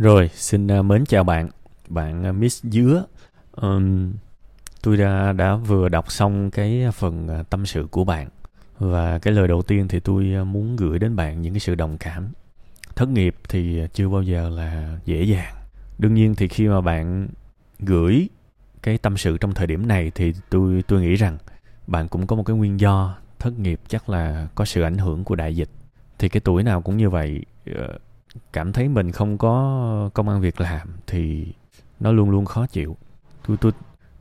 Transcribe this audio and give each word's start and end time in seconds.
Rồi, 0.00 0.30
xin 0.34 0.70
à, 0.70 0.82
mến 0.82 1.04
chào 1.04 1.24
bạn, 1.24 1.48
bạn 1.88 2.24
à, 2.24 2.32
Miss 2.32 2.64
Dứa. 2.64 3.04
Um, 3.52 4.12
tôi 4.82 4.96
đã 4.96 5.32
đã 5.32 5.56
vừa 5.56 5.88
đọc 5.88 6.12
xong 6.12 6.50
cái 6.50 6.84
phần 6.94 7.28
à, 7.28 7.42
tâm 7.42 7.66
sự 7.66 7.86
của 7.90 8.04
bạn 8.04 8.28
và 8.78 9.18
cái 9.18 9.34
lời 9.34 9.48
đầu 9.48 9.62
tiên 9.62 9.88
thì 9.88 10.00
tôi 10.00 10.44
muốn 10.44 10.76
gửi 10.76 10.98
đến 10.98 11.16
bạn 11.16 11.42
những 11.42 11.52
cái 11.52 11.60
sự 11.60 11.74
đồng 11.74 11.98
cảm. 11.98 12.28
Thất 12.96 13.08
nghiệp 13.08 13.36
thì 13.48 13.82
chưa 13.92 14.08
bao 14.08 14.22
giờ 14.22 14.48
là 14.48 14.98
dễ 15.04 15.22
dàng. 15.22 15.54
Đương 15.98 16.14
nhiên 16.14 16.34
thì 16.34 16.48
khi 16.48 16.68
mà 16.68 16.80
bạn 16.80 17.28
gửi 17.78 18.28
cái 18.82 18.98
tâm 18.98 19.16
sự 19.16 19.38
trong 19.38 19.54
thời 19.54 19.66
điểm 19.66 19.88
này 19.88 20.12
thì 20.14 20.32
tôi 20.50 20.84
tôi 20.88 21.00
nghĩ 21.00 21.14
rằng 21.14 21.38
bạn 21.86 22.08
cũng 22.08 22.26
có 22.26 22.36
một 22.36 22.42
cái 22.42 22.56
nguyên 22.56 22.80
do 22.80 23.16
thất 23.38 23.58
nghiệp 23.58 23.80
chắc 23.88 24.08
là 24.08 24.48
có 24.54 24.64
sự 24.64 24.82
ảnh 24.82 24.98
hưởng 24.98 25.24
của 25.24 25.34
đại 25.34 25.56
dịch. 25.56 25.70
Thì 26.18 26.28
cái 26.28 26.40
tuổi 26.40 26.62
nào 26.62 26.80
cũng 26.82 26.96
như 26.96 27.10
vậy 27.10 27.42
uh, 27.70 27.76
cảm 28.52 28.72
thấy 28.72 28.88
mình 28.88 29.12
không 29.12 29.38
có 29.38 30.10
công 30.14 30.28
ăn 30.28 30.40
việc 30.40 30.60
làm 30.60 30.88
thì 31.06 31.46
nó 32.00 32.12
luôn 32.12 32.30
luôn 32.30 32.44
khó 32.44 32.66
chịu. 32.66 32.96
Tôi 33.46 33.56
tôi 33.60 33.72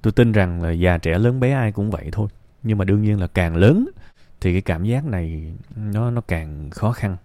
tôi 0.02 0.14
tin 0.14 0.32
rằng 0.32 0.62
là 0.62 0.72
già 0.72 0.98
trẻ 0.98 1.18
lớn 1.18 1.40
bé 1.40 1.52
ai 1.52 1.72
cũng 1.72 1.92
vậy 1.92 2.10
thôi. 2.12 2.28
Nhưng 2.64 2.78
mà 2.78 2.86
đương 2.86 3.02
nhiên 3.02 3.20
là 3.20 3.28
càng 3.28 3.56
lớn 3.56 3.90
thì 4.42 4.52
cái 4.54 4.62
cảm 4.62 4.84
giác 4.84 5.06
này 5.06 5.54
nó 5.76 6.12
nó 6.12 6.22
càng 6.22 6.70
khó 6.70 6.92
khăn. 6.92 7.18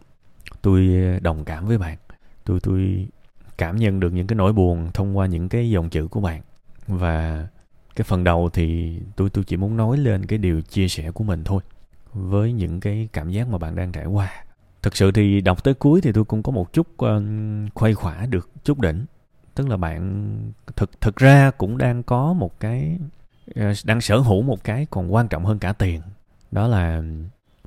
Tôi 0.62 0.88
ờ, 1.12 1.18
đồng 1.20 1.44
cảm 1.44 1.66
với 1.66 1.78
bạn. 1.78 1.98
Tôi 2.44 2.60
tôi 2.60 3.08
cảm 3.58 3.76
nhận 3.76 4.00
được 4.00 4.12
những 4.12 4.26
cái 4.26 4.36
nỗi 4.36 4.52
buồn 4.52 4.90
thông 4.94 5.16
qua 5.16 5.26
những 5.26 5.48
cái 5.48 5.70
dòng 5.70 5.90
chữ 5.90 6.08
của 6.08 6.20
bạn. 6.20 6.42
Và 6.86 7.46
cái 7.96 8.04
phần 8.04 8.24
đầu 8.24 8.50
thì 8.52 8.98
tôi 9.16 9.30
tôi 9.30 9.44
chỉ 9.44 9.56
muốn 9.56 9.76
nói 9.76 9.98
lên 9.98 10.26
cái 10.26 10.38
điều 10.38 10.62
chia 10.62 10.88
sẻ 10.88 11.10
của 11.10 11.24
mình 11.24 11.44
thôi. 11.44 11.62
Với 12.12 12.52
những 12.52 12.80
cái 12.80 13.08
cảm 13.12 13.30
giác 13.30 13.48
mà 13.48 13.58
bạn 13.58 13.76
đang 13.76 13.92
trải 13.92 14.06
qua 14.06 14.44
thực 14.84 14.96
sự 14.96 15.12
thì 15.12 15.40
đọc 15.40 15.64
tới 15.64 15.74
cuối 15.74 16.00
thì 16.00 16.12
tôi 16.12 16.24
cũng 16.24 16.42
có 16.42 16.52
một 16.52 16.72
chút 16.72 16.86
uh, 17.04 17.22
khuây 17.74 17.94
khỏa 17.94 18.26
được 18.26 18.50
chút 18.64 18.80
đỉnh. 18.80 19.04
Tức 19.54 19.68
là 19.68 19.76
bạn 19.76 20.52
thực 20.76 21.00
thực 21.00 21.16
ra 21.16 21.50
cũng 21.50 21.78
đang 21.78 22.02
có 22.02 22.32
một 22.32 22.60
cái 22.60 22.98
uh, 23.50 23.76
đang 23.84 24.00
sở 24.00 24.18
hữu 24.18 24.42
một 24.42 24.64
cái 24.64 24.86
còn 24.90 25.14
quan 25.14 25.28
trọng 25.28 25.44
hơn 25.44 25.58
cả 25.58 25.72
tiền. 25.72 26.00
Đó 26.50 26.68
là 26.68 27.02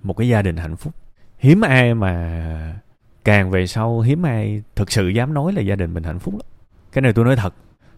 một 0.01 0.13
cái 0.13 0.27
gia 0.27 0.41
đình 0.41 0.57
hạnh 0.57 0.75
phúc. 0.75 0.93
Hiếm 1.37 1.61
ai 1.61 1.93
mà 1.93 2.79
càng 3.23 3.51
về 3.51 3.67
sau 3.67 3.99
hiếm 3.99 4.25
ai 4.25 4.63
thực 4.75 4.91
sự 4.91 5.07
dám 5.07 5.33
nói 5.33 5.53
là 5.53 5.61
gia 5.61 5.75
đình 5.75 5.93
mình 5.93 6.03
hạnh 6.03 6.19
phúc 6.19 6.33
lắm. 6.33 6.45
Cái 6.91 7.01
này 7.01 7.13
tôi 7.13 7.25
nói 7.25 7.35
thật. 7.35 7.53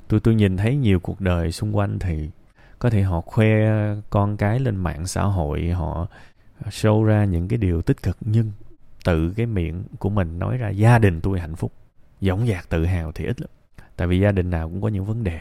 Tôi 0.08 0.20
tôi 0.20 0.36
nhìn 0.36 0.58
thấy 0.58 0.76
nhiều 0.76 1.00
cuộc 1.00 1.22
đời 1.22 1.52
xung 1.52 1.78
quanh 1.78 2.00
thì 2.00 2.30
có 2.80 2.90
thể 2.90 3.02
họ 3.02 3.22
khoe 3.22 3.50
con 4.10 4.38
cái 4.38 4.60
lên 4.60 4.76
mạng 4.76 5.08
xã 5.08 5.24
hội 5.24 5.70
họ 5.70 6.08
show 6.66 7.04
ra 7.04 7.26
những 7.26 7.48
cái 7.48 7.58
điều 7.58 7.82
tích 7.82 8.04
cực. 8.04 8.18
Nhưng 8.22 8.52
tự 9.04 9.34
cái 9.38 9.46
miệng 9.46 9.84
của 10.00 10.10
mình 10.10 10.40
nói 10.40 10.58
ra 10.58 10.70
gia 10.70 11.00
đình 11.00 11.22
tôi 11.22 11.40
hạnh 11.40 11.56
phúc. 11.56 11.72
Dõng 12.22 12.48
dạc 12.48 12.70
tự 12.70 12.86
hào 12.86 13.12
thì 13.12 13.26
ít 13.26 13.42
lắm 13.42 13.50
tại 14.00 14.08
vì 14.08 14.20
gia 14.20 14.32
đình 14.32 14.50
nào 14.50 14.70
cũng 14.70 14.82
có 14.82 14.88
những 14.88 15.06
vấn 15.06 15.24
đề. 15.24 15.40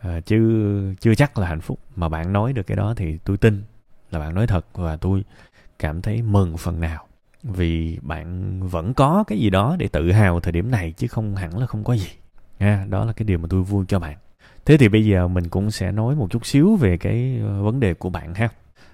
À, 0.00 0.20
chứ 0.20 0.94
chưa 1.00 1.14
chắc 1.14 1.38
là 1.38 1.48
hạnh 1.48 1.60
phúc. 1.60 1.78
Mà 1.96 2.08
bạn 2.08 2.32
nói 2.32 2.52
được 2.52 2.66
cái 2.66 2.76
đó 2.76 2.94
thì 2.96 3.18
tôi 3.24 3.36
tin 3.36 3.62
là 4.10 4.18
bạn 4.18 4.34
nói 4.34 4.46
thật 4.46 4.66
và 4.74 4.96
tôi 4.96 5.24
cảm 5.78 6.02
thấy 6.02 6.22
mừng 6.22 6.56
phần 6.56 6.80
nào. 6.80 7.06
Vì 7.42 7.98
bạn 8.02 8.60
vẫn 8.68 8.94
có 8.94 9.24
cái 9.26 9.38
gì 9.38 9.50
đó 9.50 9.76
để 9.78 9.88
tự 9.88 10.12
hào 10.12 10.40
thời 10.40 10.52
điểm 10.52 10.70
này 10.70 10.92
chứ 10.92 11.06
không 11.08 11.36
hẳn 11.36 11.58
là 11.58 11.66
không 11.66 11.84
có 11.84 11.96
gì. 11.96 12.08
Nha 12.58 12.86
đó 12.88 13.04
là 13.04 13.12
cái 13.12 13.24
điều 13.24 13.38
mà 13.38 13.46
tôi 13.50 13.62
vui 13.62 13.84
cho 13.88 13.98
bạn. 13.98 14.18
Thế 14.64 14.76
thì 14.76 14.88
bây 14.88 15.04
giờ 15.04 15.28
mình 15.28 15.48
cũng 15.48 15.70
sẽ 15.70 15.92
nói 15.92 16.14
một 16.14 16.26
chút 16.30 16.46
xíu 16.46 16.76
về 16.76 16.98
cái 16.98 17.40
ờ, 17.42 17.62
vấn 17.62 17.80
đề 17.80 17.94
của 17.94 18.10
bạn 18.10 18.34
ha. 18.34 18.48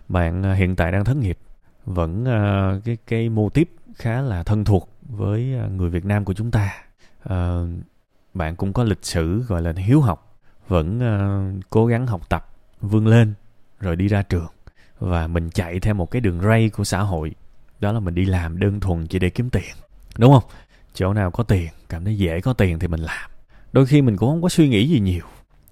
Bạn 0.09 0.42
ờ, 0.42 0.55
hiện 0.55 0.77
tại 0.77 0.92
đang 0.92 1.05
thất 1.05 1.17
nghiệp 1.17 1.39
vẫn 1.86 2.22
uh, 2.22 2.84
cái 2.84 2.96
cái 3.06 3.28
mô 3.28 3.48
tiếp 3.48 3.70
khá 3.94 4.20
là 4.20 4.42
thân 4.42 4.64
thuộc 4.64 4.90
với 5.02 5.54
ờ, 5.54 5.68
người 5.68 5.90
Việt 5.90 6.04
Nam 6.04 6.24
của 6.24 6.34
chúng 6.34 6.50
ta. 6.50 6.74
Uh, 7.28 7.68
bạn 8.34 8.56
cũng 8.56 8.72
có 8.72 8.84
lịch 8.84 9.04
sử 9.04 9.42
gọi 9.42 9.62
là 9.62 9.72
hiếu 9.76 10.00
học, 10.00 10.38
vẫn 10.68 10.98
uh, 10.98 11.64
cố 11.70 11.86
gắng 11.86 12.06
học 12.06 12.28
tập, 12.28 12.48
vươn 12.80 13.06
lên, 13.06 13.34
rồi 13.80 13.96
đi 13.96 14.08
ra 14.08 14.22
trường. 14.22 14.48
Và 14.98 15.26
mình 15.26 15.50
chạy 15.50 15.80
theo 15.80 15.94
một 15.94 16.10
cái 16.10 16.20
đường 16.20 16.41
ray 16.41 16.69
của 16.69 16.84
xã 16.84 17.00
hội 17.00 17.32
đó 17.80 17.92
là 17.92 18.00
mình 18.00 18.14
đi 18.14 18.25
làm 18.25 18.58
đơn 18.58 18.80
thuần 18.80 19.06
chỉ 19.06 19.19
để 19.19 19.30
kiếm 19.30 19.50
tiền 19.50 19.75
đúng 20.19 20.32
không? 20.32 20.50
Chỗ 20.94 21.12
nào 21.12 21.30
có 21.30 21.44
tiền 21.44 21.69
cảm 21.88 22.04
thấy 22.04 22.19
dễ 22.19 22.41
có 22.41 22.52
tiền 22.52 22.78
thì 22.78 22.88
mình 22.88 23.00
làm. 23.00 23.30
Đôi 23.72 23.86
khi 23.86 24.02
mình 24.02 24.16
cũng 24.16 24.30
không 24.30 24.42
có 24.42 24.48
suy 24.48 24.69
nghĩ 24.69 24.88
gì 24.88 25.00
nhiều. 25.00 25.25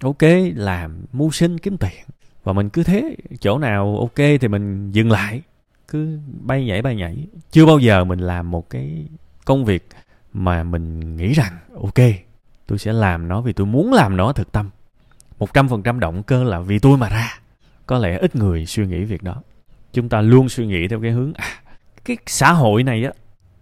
Ok 0.02 0.22
làm 0.54 1.04
mưu 1.12 1.30
sinh 1.30 1.58
kiếm 1.58 1.76
tiền. 1.76 2.04
Và 2.44 2.52
mình 2.52 2.68
cứ 2.68 2.82
thế 2.82 3.16
chỗ 3.40 3.58
nào 3.58 3.96
ok 4.00 4.26
thì 4.40 4.48
mình 4.48 4.90
dừng 4.90 5.10
lại 5.10 5.42
cứ 5.88 6.18
bay 6.40 6.64
nhảy 6.64 6.82
bay 6.82 6.96
nhảy. 6.96 7.26
Chưa 7.50 7.66
bao 7.66 7.78
giờ 7.78 8.04
mình 8.04 8.18
làm 8.18 8.50
một 8.50 8.70
cái 8.70 9.06
công 9.44 9.64
việc 9.64 9.88
mà 10.32 10.62
mình 10.62 11.16
nghĩ 11.16 11.32
rằng 11.32 11.52
ok 11.82 12.04
tôi 12.66 12.78
sẽ 12.78 12.92
làm 12.92 13.28
nó 13.28 13.40
vì 13.40 13.52
tôi 13.52 13.66
muốn 13.66 13.92
làm 13.92 14.16
nó 14.16 14.32
thực 14.32 14.52
tâm. 14.52 14.70
Một 15.38 15.54
trăm 15.54 15.68
phần 15.68 15.82
trăm 15.82 16.00
động 16.00 16.22
cơ 16.22 16.44
là 16.44 16.60
vì 16.60 16.78
tôi 16.78 16.98
mà 16.98 17.08
ra. 17.08 17.38
Có 17.86 17.98
lẽ 17.98 18.18
ít 18.18 18.36
người 18.36 18.66
suy 18.66 18.86
nghĩ 18.86 19.04
việc 19.04 19.22
đó. 19.22 19.42
Chúng 19.92 20.08
ta 20.08 20.20
luôn 20.20 20.48
suy 20.48 20.66
nghĩ 20.66 20.88
theo 20.88 21.00
cái 21.00 21.10
hướng 21.10 21.32
à, 21.34 21.48
cái 22.04 22.16
xã 22.26 22.52
hội 22.52 22.82
này 22.82 23.04
á 23.04 23.12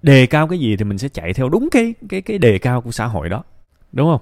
đề 0.02 0.26
cao 0.26 0.48
cái 0.48 0.58
gì 0.58 0.76
thì 0.76 0.84
mình 0.84 0.98
sẽ 0.98 1.08
chạy 1.08 1.32
theo 1.32 1.48
đúng 1.48 1.68
cái 1.70 1.94
cái 2.08 2.22
cái 2.22 2.38
đề 2.38 2.58
cao 2.58 2.80
của 2.80 2.90
xã 2.90 3.06
hội 3.06 3.28
đó. 3.28 3.44
Đúng 3.92 4.10
không? 4.10 4.20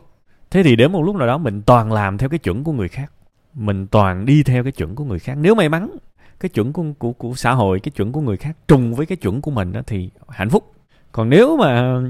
Thế 0.51 0.63
thì 0.63 0.77
đến 0.77 0.93
một 0.93 1.03
lúc 1.03 1.17
nào 1.17 1.27
đó 1.27 1.39
mình 1.39 1.63
toàn 1.63 1.93
làm 1.93 2.19
theo 2.19 2.29
cái 2.29 2.39
chuẩn 2.39 2.65
của 2.65 2.73
người 2.73 2.89
khác. 2.89 3.13
Mình 3.55 3.87
toàn 3.87 4.27
đi 4.27 4.43
theo 4.43 4.63
cái 4.63 4.73
chuẩn 4.73 4.95
của 4.95 5.05
người 5.05 5.19
khác. 5.19 5.35
Nếu 5.41 5.55
may 5.55 5.69
mắn 5.69 5.91
cái 6.41 6.49
chuẩn 6.49 6.73
của, 6.73 6.85
của 6.99 7.13
của 7.13 7.35
xã 7.35 7.53
hội 7.53 7.81
cái 7.81 7.91
chuẩn 7.91 8.13
của 8.13 8.21
người 8.21 8.37
khác 8.37 8.57
trùng 8.69 8.95
với 8.95 9.07
cái 9.07 9.17
chuẩn 9.17 9.41
của 9.41 9.51
mình 9.51 9.73
đó 9.73 9.81
thì 9.87 10.11
hạnh 10.29 10.51
phúc. 10.51 10.75
Còn 11.13 11.31
nếu 11.31 11.57
mà 11.57 12.01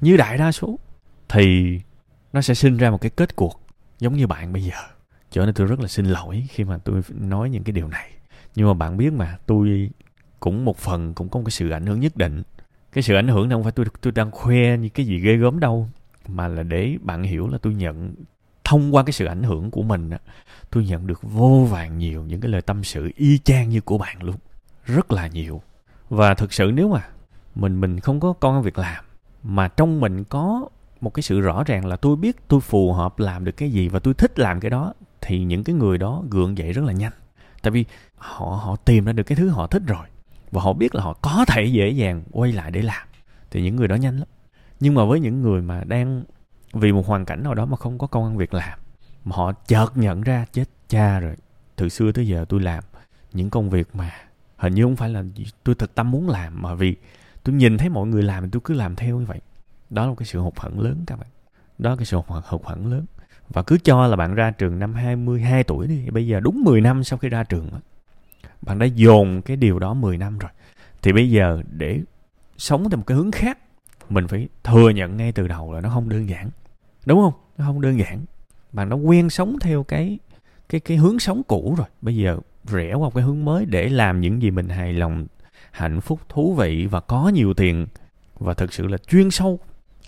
như 0.00 0.16
đại 0.16 0.38
đa 0.38 0.52
số 0.52 0.78
thì 1.28 1.78
nó 2.32 2.40
sẽ 2.40 2.54
sinh 2.54 2.76
ra 2.76 2.90
một 2.90 3.00
cái 3.00 3.10
kết 3.10 3.36
cuộc 3.36 3.60
giống 3.98 4.16
như 4.16 4.26
bạn 4.26 4.52
bây 4.52 4.62
giờ. 4.62 4.76
Cho 5.30 5.46
nên 5.46 5.54
tôi 5.54 5.66
rất 5.66 5.80
là 5.80 5.88
xin 5.88 6.06
lỗi 6.06 6.46
khi 6.48 6.64
mà 6.64 6.78
tôi 6.78 7.02
nói 7.08 7.50
những 7.50 7.64
cái 7.64 7.72
điều 7.72 7.88
này. 7.88 8.10
Nhưng 8.54 8.66
mà 8.66 8.74
bạn 8.74 8.96
biết 8.96 9.12
mà 9.12 9.38
tôi 9.46 9.90
cũng 10.40 10.64
một 10.64 10.76
phần 10.76 11.14
cũng 11.14 11.28
có 11.28 11.40
một 11.40 11.44
cái 11.44 11.50
sự 11.50 11.70
ảnh 11.70 11.86
hưởng 11.86 12.00
nhất 12.00 12.16
định. 12.16 12.42
Cái 12.92 13.02
sự 13.02 13.14
ảnh 13.14 13.28
hưởng 13.28 13.48
này 13.48 13.56
không 13.56 13.62
phải 13.62 13.72
tôi 13.72 13.86
tôi 14.00 14.12
đang 14.12 14.30
khoe 14.30 14.76
như 14.76 14.88
cái 14.88 15.06
gì 15.06 15.18
ghê 15.18 15.36
gớm 15.36 15.60
đâu 15.60 15.88
mà 16.28 16.48
là 16.48 16.62
để 16.62 16.96
bạn 17.02 17.22
hiểu 17.22 17.48
là 17.48 17.58
tôi 17.58 17.74
nhận 17.74 18.14
thông 18.70 18.94
qua 18.94 19.02
cái 19.02 19.12
sự 19.12 19.24
ảnh 19.24 19.42
hưởng 19.42 19.70
của 19.70 19.82
mình 19.82 20.10
tôi 20.70 20.84
nhận 20.84 21.06
được 21.06 21.20
vô 21.22 21.66
vàng 21.70 21.98
nhiều 21.98 22.24
những 22.24 22.40
cái 22.40 22.50
lời 22.50 22.62
tâm 22.62 22.84
sự 22.84 23.10
y 23.16 23.38
chang 23.38 23.68
như 23.68 23.80
của 23.80 23.98
bạn 23.98 24.22
luôn. 24.22 24.36
Rất 24.84 25.12
là 25.12 25.26
nhiều. 25.26 25.62
Và 26.08 26.34
thực 26.34 26.52
sự 26.52 26.70
nếu 26.74 26.88
mà 26.88 27.08
mình 27.54 27.80
mình 27.80 28.00
không 28.00 28.20
có 28.20 28.32
con 28.32 28.62
việc 28.62 28.78
làm, 28.78 29.04
mà 29.42 29.68
trong 29.68 30.00
mình 30.00 30.24
có 30.24 30.68
một 31.00 31.14
cái 31.14 31.22
sự 31.22 31.40
rõ 31.40 31.64
ràng 31.64 31.86
là 31.86 31.96
tôi 31.96 32.16
biết 32.16 32.36
tôi 32.48 32.60
phù 32.60 32.92
hợp 32.92 33.18
làm 33.18 33.44
được 33.44 33.52
cái 33.52 33.70
gì 33.70 33.88
và 33.88 33.98
tôi 33.98 34.14
thích 34.14 34.38
làm 34.38 34.60
cái 34.60 34.70
đó, 34.70 34.94
thì 35.20 35.44
những 35.44 35.64
cái 35.64 35.74
người 35.74 35.98
đó 35.98 36.22
gượng 36.30 36.58
dậy 36.58 36.72
rất 36.72 36.84
là 36.84 36.92
nhanh. 36.92 37.12
Tại 37.62 37.70
vì 37.70 37.84
họ 38.16 38.46
họ 38.46 38.76
tìm 38.76 39.04
ra 39.04 39.12
được 39.12 39.22
cái 39.22 39.36
thứ 39.36 39.48
họ 39.48 39.66
thích 39.66 39.82
rồi 39.86 40.06
và 40.50 40.62
họ 40.62 40.72
biết 40.72 40.94
là 40.94 41.02
họ 41.02 41.12
có 41.12 41.44
thể 41.48 41.64
dễ 41.64 41.90
dàng 41.90 42.22
quay 42.30 42.52
lại 42.52 42.70
để 42.70 42.82
làm. 42.82 43.08
Thì 43.50 43.62
những 43.62 43.76
người 43.76 43.88
đó 43.88 43.94
nhanh 43.94 44.18
lắm. 44.18 44.28
Nhưng 44.80 44.94
mà 44.94 45.04
với 45.04 45.20
những 45.20 45.42
người 45.42 45.62
mà 45.62 45.84
đang 45.84 46.24
vì 46.72 46.92
một 46.92 47.06
hoàn 47.06 47.24
cảnh 47.24 47.42
nào 47.42 47.54
đó 47.54 47.66
mà 47.66 47.76
không 47.76 47.98
có 47.98 48.06
công 48.06 48.24
ăn 48.24 48.36
việc 48.36 48.54
làm 48.54 48.78
mà 49.24 49.36
họ 49.36 49.52
chợt 49.52 49.86
nhận 49.94 50.20
ra 50.20 50.44
chết 50.52 50.64
cha 50.88 51.20
rồi 51.20 51.36
từ 51.76 51.88
xưa 51.88 52.12
tới 52.12 52.26
giờ 52.26 52.44
tôi 52.48 52.60
làm 52.60 52.84
những 53.32 53.50
công 53.50 53.70
việc 53.70 53.88
mà 53.94 54.10
hình 54.56 54.74
như 54.74 54.82
không 54.82 54.96
phải 54.96 55.08
là 55.08 55.24
tôi 55.64 55.74
thực 55.74 55.94
tâm 55.94 56.10
muốn 56.10 56.28
làm 56.28 56.62
mà 56.62 56.74
vì 56.74 56.96
tôi 57.44 57.54
nhìn 57.54 57.78
thấy 57.78 57.88
mọi 57.88 58.06
người 58.06 58.22
làm 58.22 58.44
thì 58.44 58.48
tôi 58.52 58.60
cứ 58.64 58.74
làm 58.74 58.96
theo 58.96 59.18
như 59.18 59.26
vậy. 59.26 59.40
Đó 59.90 60.02
là 60.02 60.08
một 60.08 60.14
cái 60.14 60.26
sự 60.26 60.38
hụt 60.38 60.56
hẫng 60.56 60.80
lớn 60.80 61.04
các 61.06 61.18
bạn. 61.18 61.28
Đó 61.78 61.90
là 61.90 61.96
cái 61.96 62.04
sự 62.04 62.16
hụt, 62.16 62.44
hụt 62.44 62.64
hẫng 62.64 62.86
lớn. 62.86 63.06
Và 63.48 63.62
cứ 63.62 63.78
cho 63.84 64.06
là 64.06 64.16
bạn 64.16 64.34
ra 64.34 64.50
trường 64.50 64.78
năm 64.78 64.94
22 64.94 65.64
tuổi 65.64 65.86
đi 65.86 66.10
bây 66.10 66.26
giờ 66.26 66.40
đúng 66.40 66.62
10 66.64 66.80
năm 66.80 67.04
sau 67.04 67.18
khi 67.18 67.28
ra 67.28 67.44
trường 67.44 67.70
bạn 68.62 68.78
đã 68.78 68.86
dồn 68.86 69.42
cái 69.42 69.56
điều 69.56 69.78
đó 69.78 69.94
10 69.94 70.18
năm 70.18 70.38
rồi. 70.38 70.50
Thì 71.02 71.12
bây 71.12 71.30
giờ 71.30 71.62
để 71.70 72.00
sống 72.56 72.90
theo 72.90 72.96
một 72.96 73.06
cái 73.06 73.16
hướng 73.16 73.30
khác 73.30 73.58
mình 74.08 74.28
phải 74.28 74.48
thừa 74.64 74.90
nhận 74.90 75.16
ngay 75.16 75.32
từ 75.32 75.48
đầu 75.48 75.72
là 75.72 75.80
nó 75.80 75.88
không 75.88 76.08
đơn 76.08 76.28
giản 76.28 76.50
đúng 77.06 77.20
không? 77.20 77.32
Nó 77.58 77.64
không 77.66 77.80
đơn 77.80 77.98
giản. 77.98 78.24
Bạn 78.72 78.88
đã 78.88 78.96
quen 78.96 79.30
sống 79.30 79.56
theo 79.60 79.82
cái 79.82 80.18
cái 80.68 80.80
cái 80.80 80.96
hướng 80.96 81.18
sống 81.18 81.42
cũ 81.42 81.74
rồi. 81.78 81.86
Bây 82.02 82.16
giờ 82.16 82.38
rẽ 82.64 82.94
qua 82.94 82.98
một 82.98 83.14
cái 83.14 83.24
hướng 83.24 83.44
mới 83.44 83.66
để 83.66 83.88
làm 83.88 84.20
những 84.20 84.42
gì 84.42 84.50
mình 84.50 84.68
hài 84.68 84.92
lòng 84.92 85.26
hạnh 85.70 86.00
phúc 86.00 86.20
thú 86.28 86.54
vị 86.54 86.86
và 86.90 87.00
có 87.00 87.28
nhiều 87.28 87.54
tiền 87.54 87.86
và 88.38 88.54
thực 88.54 88.72
sự 88.72 88.86
là 88.86 88.98
chuyên 88.98 89.30
sâu 89.30 89.58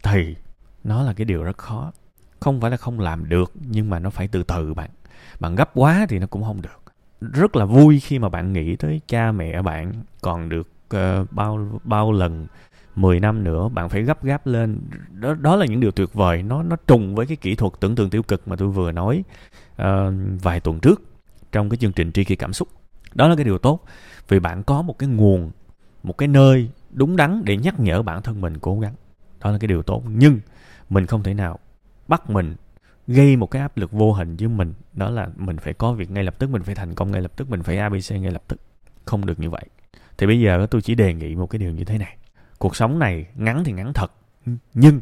thì 0.02 0.36
nó 0.84 1.02
là 1.02 1.12
cái 1.12 1.24
điều 1.24 1.42
rất 1.42 1.58
khó. 1.58 1.92
Không 2.40 2.60
phải 2.60 2.70
là 2.70 2.76
không 2.76 3.00
làm 3.00 3.28
được 3.28 3.52
nhưng 3.70 3.90
mà 3.90 3.98
nó 3.98 4.10
phải 4.10 4.28
từ 4.28 4.42
từ 4.42 4.74
bạn. 4.74 4.90
Bạn 5.40 5.54
gấp 5.54 5.70
quá 5.74 6.06
thì 6.08 6.18
nó 6.18 6.26
cũng 6.26 6.44
không 6.44 6.62
được. 6.62 6.82
Rất 7.20 7.56
là 7.56 7.64
vui 7.64 8.00
khi 8.00 8.18
mà 8.18 8.28
bạn 8.28 8.52
nghĩ 8.52 8.76
tới 8.76 9.00
cha 9.08 9.32
mẹ 9.32 9.62
bạn. 9.62 9.92
Còn 10.20 10.48
được 10.48 10.68
uh, 10.96 11.32
bao 11.32 11.80
bao 11.84 12.12
lần 12.12 12.46
10 12.94 13.20
năm 13.20 13.44
nữa 13.44 13.68
bạn 13.68 13.88
phải 13.88 14.02
gấp 14.02 14.24
gáp 14.24 14.46
lên. 14.46 14.78
Đó 15.10 15.34
đó 15.34 15.56
là 15.56 15.66
những 15.66 15.80
điều 15.80 15.90
tuyệt 15.90 16.14
vời. 16.14 16.42
Nó 16.42 16.62
nó 16.62 16.76
trùng 16.86 17.14
với 17.14 17.26
cái 17.26 17.36
kỹ 17.36 17.54
thuật 17.54 17.72
tưởng 17.80 17.94
tượng 17.94 18.10
tiêu 18.10 18.22
cực 18.22 18.48
mà 18.48 18.56
tôi 18.56 18.68
vừa 18.68 18.92
nói 18.92 19.24
uh, 19.82 19.86
vài 20.42 20.60
tuần 20.60 20.80
trước 20.80 21.02
trong 21.52 21.70
cái 21.70 21.76
chương 21.76 21.92
trình 21.92 22.12
tri 22.12 22.24
kỷ 22.24 22.36
cảm 22.36 22.52
xúc. 22.52 22.68
Đó 23.14 23.28
là 23.28 23.36
cái 23.36 23.44
điều 23.44 23.58
tốt 23.58 23.84
vì 24.28 24.40
bạn 24.40 24.62
có 24.62 24.82
một 24.82 24.98
cái 24.98 25.08
nguồn 25.08 25.50
một 26.02 26.18
cái 26.18 26.28
nơi 26.28 26.68
đúng 26.90 27.16
đắn 27.16 27.42
để 27.44 27.56
nhắc 27.56 27.80
nhở 27.80 28.02
bản 28.02 28.22
thân 28.22 28.40
mình 28.40 28.58
cố 28.58 28.80
gắng. 28.80 28.94
Đó 29.40 29.50
là 29.50 29.58
cái 29.58 29.68
điều 29.68 29.82
tốt. 29.82 30.02
Nhưng 30.06 30.40
mình 30.90 31.06
không 31.06 31.22
thể 31.22 31.34
nào 31.34 31.58
bắt 32.08 32.30
mình 32.30 32.54
gây 33.06 33.36
một 33.36 33.46
cái 33.46 33.62
áp 33.62 33.76
lực 33.76 33.92
vô 33.92 34.12
hình 34.12 34.36
với 34.36 34.48
mình. 34.48 34.74
Đó 34.92 35.10
là 35.10 35.28
mình 35.36 35.56
phải 35.56 35.74
có 35.74 35.92
việc 35.92 36.10
ngay 36.10 36.24
lập 36.24 36.34
tức 36.38 36.50
mình 36.50 36.62
phải 36.62 36.74
thành 36.74 36.94
công 36.94 37.10
ngay 37.10 37.20
lập 37.20 37.32
tức 37.36 37.50
mình 37.50 37.62
phải 37.62 37.78
abc 37.78 38.12
ngay 38.12 38.30
lập 38.30 38.42
tức. 38.48 38.60
Không 39.04 39.26
được 39.26 39.40
như 39.40 39.50
vậy. 39.50 39.64
Thì 40.18 40.26
bây 40.26 40.40
giờ 40.40 40.66
tôi 40.70 40.82
chỉ 40.82 40.94
đề 40.94 41.14
nghị 41.14 41.34
một 41.34 41.46
cái 41.46 41.58
điều 41.58 41.70
như 41.70 41.84
thế 41.84 41.98
này 41.98 42.16
cuộc 42.62 42.76
sống 42.76 42.98
này 42.98 43.26
ngắn 43.34 43.64
thì 43.64 43.72
ngắn 43.72 43.92
thật, 43.92 44.12
nhưng 44.74 45.00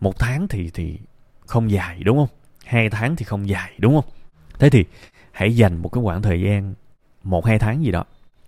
một 0.00 0.18
tháng 0.18 0.48
thì 0.48 0.70
thì 0.74 0.98
không 1.46 1.70
dài, 1.70 2.02
đúng 2.04 2.16
không? 2.16 2.28
Hai 2.64 2.90
tháng 2.90 3.16
thì 3.16 3.24
không 3.24 3.48
dài, 3.48 3.72
đúng 3.78 3.94
không? 3.94 4.12
Thế 4.58 4.70
thì 4.70 4.84
hãy 5.32 5.56
dành 5.56 5.76
một 5.76 5.88
cái 5.88 6.04
khoảng 6.04 6.22
thời 6.22 6.40
gian, 6.40 6.74
một, 7.22 7.46
hai 7.46 7.58
tháng 7.58 7.84
gì 7.84 7.90
đó, 7.90 8.04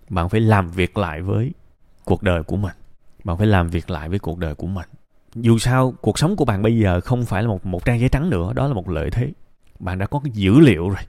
bạn 0.09 0.29
phải 0.29 0.41
làm 0.41 0.71
việc 0.71 0.97
lại 0.97 1.21
với 1.21 1.51
cuộc 2.05 2.23
đời 2.23 2.43
của 2.43 2.55
mình. 2.55 2.73
Bạn 3.23 3.37
phải 3.37 3.47
làm 3.47 3.67
việc 3.67 3.89
lại 3.89 4.09
với 4.09 4.19
cuộc 4.19 4.37
đời 4.37 4.55
của 4.55 4.67
mình. 4.67 4.89
Dù 5.35 5.57
sao, 5.57 5.93
cuộc 6.01 6.19
sống 6.19 6.35
của 6.35 6.45
bạn 6.45 6.61
bây 6.61 6.77
giờ 6.77 7.01
không 7.01 7.25
phải 7.25 7.43
là 7.43 7.49
một 7.49 7.65
một 7.65 7.85
trang 7.85 7.99
giấy 7.99 8.09
trắng 8.09 8.29
nữa, 8.29 8.53
đó 8.53 8.67
là 8.67 8.73
một 8.73 8.89
lợi 8.89 9.09
thế. 9.11 9.31
Bạn 9.79 9.97
đã 9.97 10.05
có 10.05 10.19
cái 10.23 10.31
dữ 10.33 10.59
liệu 10.59 10.89
rồi. 10.89 11.03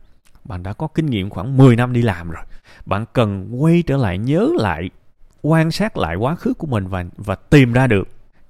Bạn 0.45 0.63
đã 0.63 0.73
có 0.73 0.87
kinh 0.87 1.07
nghiệm 1.07 1.31
khoảng 1.31 1.57
10 1.57 1.77
năm 1.77 1.93
đi 1.93 2.03
làm 2.03 2.31
rồi. 2.31 2.45
Bạn 2.87 3.05
cần 3.13 3.63
quay 3.63 3.83
trở 3.87 3.97
lại 3.97 4.19
nhớ 4.19 4.49
lại 4.59 4.91
quan 5.47 5.71
sát 5.71 5.97
lại 5.97 6.17
quá 6.17 6.35
khứ 6.35 6.55
của 6.55 6.67
mình 6.67 6.87
và 6.87 7.05
và 7.17 7.35
tìm 7.35 7.73
ra 7.73 7.87
được. 7.87 8.09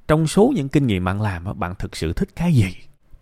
Trong 0.09 0.27
số 0.27 0.53
những 0.57 0.69
kinh 0.69 0.87
nghiệm 0.87 1.05
bạn 1.05 1.23
làm 1.23 1.45
bạn 1.59 1.75
thực 1.79 1.97
sự 1.97 2.13
thích 2.13 2.29
cái 2.37 2.53
gì? 2.53 2.75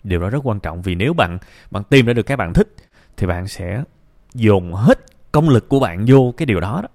Điều 0.05 0.21
đó 0.21 0.31
rất 0.31 0.47
quan 0.47 0.61
trọng 0.61 0.83
vì 0.83 0.95
nếu 0.95 1.15
bạn 1.15 1.39
bạn 1.71 1.83
tìm 1.85 2.07
ra 2.07 2.13
được 2.13 2.23
cái 2.23 2.37
bạn 2.37 2.53
thích, 2.53 2.75
thì 3.17 3.27
bạn 3.27 3.49
sẽ 3.49 3.85
dồn 4.35 4.73
hết 4.73 4.99
công 5.33 5.49
lực 5.49 5.69
của 5.69 5.81
bạn 5.81 6.05
vô 6.09 6.35
cái 6.37 6.47
điều 6.47 6.61
đó 6.61 6.81
đó. 6.83 6.89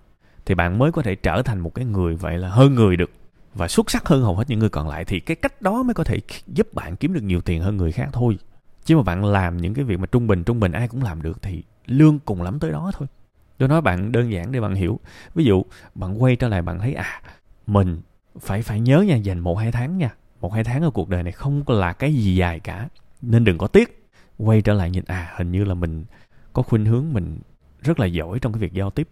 Thì 0.45 0.55
bạn 0.55 0.77
mới 0.77 0.91
có 0.91 1.01
thể 1.01 1.15
trở 1.15 1.41
thành 1.41 1.59
một 1.59 1.75
cái 1.75 1.85
người 1.85 2.15
vậy 2.15 2.37
là 2.37 2.49
hơn 2.49 2.75
người 2.75 2.97
được 2.97 3.11
và 3.53 3.67
xuất 3.67 3.91
sắc 3.91 4.07
hơn 4.07 4.21
hầu 4.21 4.35
hết 4.35 4.43
những 4.47 4.59
người 4.59 4.69
còn 4.69 4.87
lại. 4.87 5.05
Thì 5.05 5.19
cái 5.19 5.35
cách 5.35 5.61
đó 5.61 5.83
mới 5.83 5.93
có 5.93 6.03
thể 6.03 6.19
giúp 6.47 6.73
bạn 6.73 6.95
kiếm 6.95 7.13
được 7.13 7.23
nhiều 7.23 7.41
tiền 7.41 7.61
hơn 7.61 7.77
người 7.77 7.91
khác 7.91 8.09
thôi. 8.13 8.37
Chứ 8.85 8.97
mà 8.97 9.03
bạn 9.03 9.25
làm 9.25 9.57
những 9.57 9.73
cái 9.73 9.85
việc 9.85 9.99
mà 9.99 10.05
trung 10.05 10.27
bình 10.27 10.43
trung 10.43 10.59
bình 10.59 10.71
ai 10.71 10.87
cũng 10.87 11.03
làm 11.03 11.21
được 11.21 11.41
thì 11.41 11.63
lương 11.85 12.19
cùng 12.19 12.41
lắm 12.41 12.59
tới 12.59 12.71
đó 12.71 12.91
thôi 12.93 13.07
tôi 13.57 13.69
nói 13.69 13.81
bạn 13.81 14.11
đơn 14.11 14.31
giản 14.31 14.51
để 14.51 14.61
bạn 14.61 14.75
hiểu. 14.75 14.99
Ví 15.35 15.43
dụ, 15.43 15.65
bạn 15.95 16.23
quay 16.23 16.35
trở 16.35 16.47
lại 16.47 16.61
bạn 16.61 16.79
thấy 16.79 16.93
à 16.93 17.21
mình 17.67 18.01
phải 18.39 18.61
phải 18.61 18.79
nhớ 18.79 19.01
nha, 19.01 19.15
dành 19.15 19.39
một 19.39 19.55
hai 19.55 19.71
tháng 19.71 19.97
nha. 19.97 20.09
Một 20.41 20.53
hai 20.53 20.63
tháng 20.63 20.81
ở 20.81 20.89
cuộc 20.89 21.09
đời 21.09 21.23
này 21.23 21.31
không 21.31 21.63
là 21.67 21.93
cái 21.93 22.13
gì 22.13 22.35
dài 22.35 22.59
cả. 22.59 22.89
Nên 23.21 23.43
đừng 23.43 23.57
có 23.57 23.67
tiếc. 23.67 24.07
Quay 24.37 24.61
trở 24.61 24.73
lại 24.73 24.91
nhìn 24.91 25.03
à 25.07 25.33
hình 25.35 25.51
như 25.51 25.63
là 25.63 25.73
mình 25.73 26.05
có 26.53 26.61
khuynh 26.61 26.85
hướng 26.85 27.13
mình 27.13 27.39
rất 27.81 27.99
là 27.99 28.05
giỏi 28.05 28.39
trong 28.39 28.53
cái 28.53 28.59
việc 28.59 28.73
giao 28.73 28.89
tiếp, 28.89 29.07